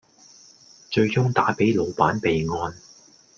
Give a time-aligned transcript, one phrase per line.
[0.89, 2.75] 最終打俾老闆備案